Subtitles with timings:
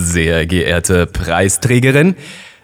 [0.00, 2.14] Sehr geehrte Preisträgerin,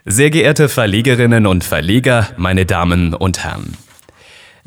[0.04, 3.76] sehr geehrte Verlegerinnen und Verleger, meine Damen und Herren.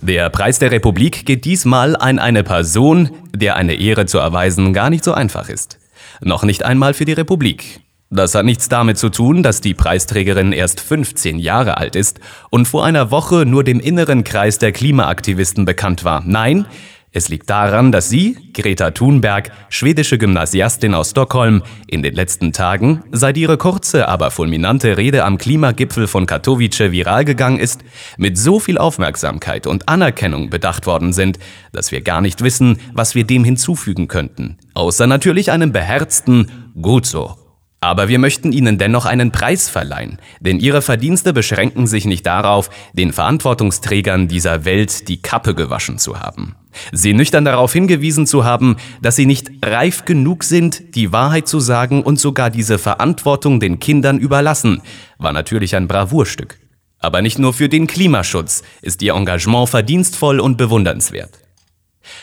[0.01, 4.89] Der Preis der Republik geht diesmal an eine Person, der eine Ehre zu erweisen gar
[4.89, 5.79] nicht so einfach ist.
[6.19, 7.79] Noch nicht einmal für die Republik.
[8.09, 12.67] Das hat nichts damit zu tun, dass die Preisträgerin erst 15 Jahre alt ist und
[12.67, 16.21] vor einer Woche nur dem inneren Kreis der Klimaaktivisten bekannt war.
[16.25, 16.65] Nein,
[17.13, 23.03] es liegt daran, dass sie, Greta Thunberg, schwedische Gymnasiastin aus Stockholm, in den letzten Tagen,
[23.11, 27.83] seit ihre kurze, aber fulminante Rede am Klimagipfel von Katowice viral gegangen ist,
[28.17, 31.39] mit so viel Aufmerksamkeit und Anerkennung bedacht worden sind,
[31.71, 34.57] dass wir gar nicht wissen, was wir dem hinzufügen könnten.
[34.73, 37.46] Außer natürlich einem beherzten Gut so.
[37.79, 42.71] Aber wir möchten Ihnen dennoch einen Preis verleihen, denn Ihre Verdienste beschränken sich nicht darauf,
[42.93, 46.55] den Verantwortungsträgern dieser Welt die Kappe gewaschen zu haben.
[46.91, 51.59] Sie nüchtern darauf hingewiesen zu haben, dass sie nicht reif genug sind, die Wahrheit zu
[51.59, 54.81] sagen und sogar diese Verantwortung den Kindern überlassen,
[55.17, 56.59] war natürlich ein Bravourstück.
[56.99, 61.46] Aber nicht nur für den Klimaschutz ist ihr Engagement verdienstvoll und bewundernswert.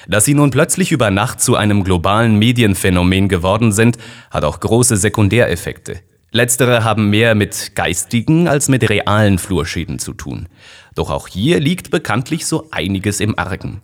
[0.08, 3.98] Dass sie nun plötzlich über Nacht zu einem globalen Medienphänomen geworden sind,
[4.30, 6.00] hat auch große Sekundäreffekte.
[6.30, 10.48] Letztere haben mehr mit geistigen als mit realen Flurschäden zu tun.
[10.94, 13.82] Doch auch hier liegt bekanntlich so einiges im Argen.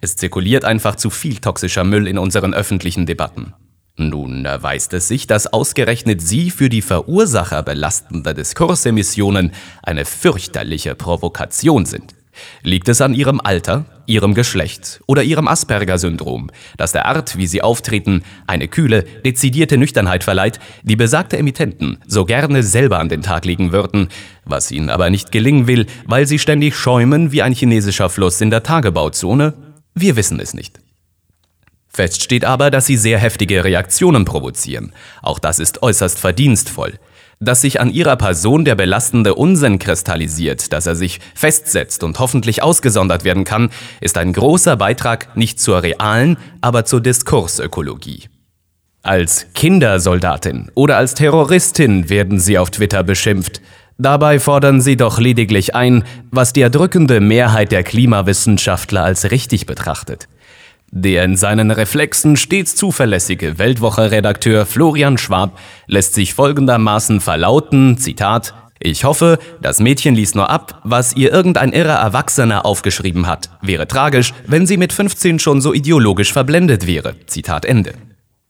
[0.00, 3.54] Es zirkuliert einfach zu viel toxischer Müll in unseren öffentlichen Debatten.
[3.96, 9.52] Nun erweist es sich, dass ausgerechnet Sie für die Verursacher belastender Diskursemissionen
[9.84, 12.13] eine fürchterliche Provokation sind.
[12.62, 17.62] Liegt es an ihrem Alter, ihrem Geschlecht oder ihrem Asperger-Syndrom, das der Art, wie sie
[17.62, 23.44] auftreten, eine kühle, dezidierte Nüchternheit verleiht, die besagte Emittenten so gerne selber an den Tag
[23.44, 24.08] legen würden,
[24.44, 28.50] was ihnen aber nicht gelingen will, weil sie ständig schäumen wie ein chinesischer Fluss in
[28.50, 29.54] der Tagebauzone?
[29.94, 30.80] Wir wissen es nicht.
[31.88, 34.92] Fest steht aber, dass sie sehr heftige Reaktionen provozieren.
[35.22, 36.98] Auch das ist äußerst verdienstvoll
[37.40, 42.62] dass sich an ihrer Person der belastende Unsinn kristallisiert, dass er sich festsetzt und hoffentlich
[42.62, 43.70] ausgesondert werden kann,
[44.00, 48.28] ist ein großer Beitrag nicht zur realen, aber zur Diskursökologie.
[49.02, 53.60] Als Kindersoldatin oder als Terroristin werden sie auf Twitter beschimpft.
[53.98, 60.26] Dabei fordern sie doch lediglich ein, was die erdrückende Mehrheit der Klimawissenschaftler als richtig betrachtet.
[60.96, 69.02] Der in seinen Reflexen stets zuverlässige Weltwoche-Redakteur Florian Schwab lässt sich folgendermaßen verlauten, Zitat, ich
[69.02, 73.50] hoffe, das Mädchen liest nur ab, was ihr irgendein irrer Erwachsener aufgeschrieben hat.
[73.60, 77.16] Wäre tragisch, wenn sie mit 15 schon so ideologisch verblendet wäre.
[77.26, 77.94] Zitat Ende.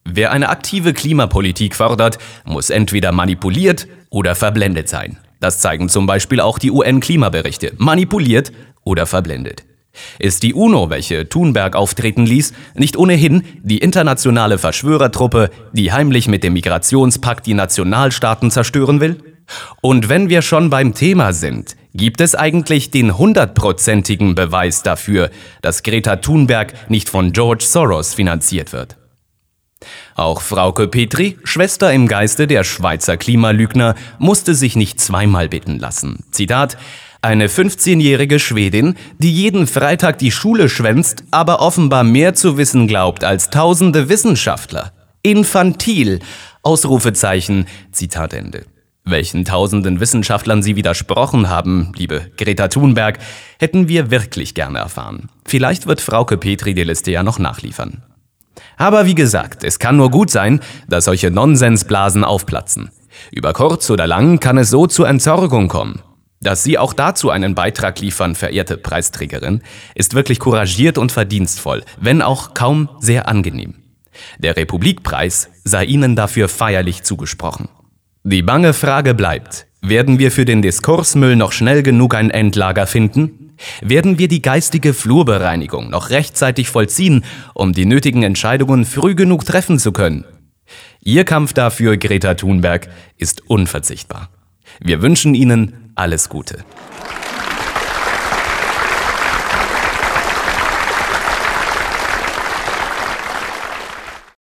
[0.04, 5.16] Wer eine aktive Klimapolitik fordert, muss entweder manipuliert oder verblendet sein.
[5.40, 7.72] Das zeigen zum Beispiel auch die UN-Klimaberichte.
[7.78, 8.52] Manipuliert
[8.84, 9.64] oder verblendet.
[10.18, 16.44] Ist die UNO, welche Thunberg auftreten ließ, nicht ohnehin die internationale Verschwörertruppe, die heimlich mit
[16.44, 19.22] dem Migrationspakt die Nationalstaaten zerstören will?
[19.80, 25.30] Und wenn wir schon beim Thema sind, gibt es eigentlich den hundertprozentigen Beweis dafür,
[25.62, 28.96] dass Greta Thunberg nicht von George Soros finanziert wird.
[30.14, 36.24] Auch Frauke Petri, Schwester im Geiste der Schweizer Klimalügner, musste sich nicht zweimal bitten lassen.
[36.30, 36.78] Zitat
[37.24, 43.24] eine 15-jährige Schwedin, die jeden Freitag die Schule schwänzt, aber offenbar mehr zu wissen glaubt
[43.24, 44.92] als tausende Wissenschaftler.
[45.22, 46.20] Infantil!
[46.62, 48.66] Ausrufezeichen, Zitat Ende.
[49.04, 53.18] Welchen tausenden Wissenschaftlern Sie widersprochen haben, liebe Greta Thunberg,
[53.58, 55.30] hätten wir wirklich gerne erfahren.
[55.46, 58.02] Vielleicht wird Frauke Petri die Liste ja noch nachliefern.
[58.76, 62.90] Aber wie gesagt, es kann nur gut sein, dass solche Nonsensblasen aufplatzen.
[63.30, 66.00] Über kurz oder lang kann es so zur Entsorgung kommen.
[66.44, 69.62] Dass Sie auch dazu einen Beitrag liefern, verehrte Preisträgerin,
[69.94, 73.76] ist wirklich couragiert und verdienstvoll, wenn auch kaum sehr angenehm.
[74.38, 77.70] Der Republikpreis sei Ihnen dafür feierlich zugesprochen.
[78.24, 83.54] Die bange Frage bleibt, werden wir für den Diskursmüll noch schnell genug ein Endlager finden?
[83.80, 87.24] Werden wir die geistige Flurbereinigung noch rechtzeitig vollziehen,
[87.54, 90.26] um die nötigen Entscheidungen früh genug treffen zu können?
[91.00, 94.28] Ihr Kampf dafür, Greta Thunberg, ist unverzichtbar.
[94.80, 96.64] Wir wünschen Ihnen alles Gute.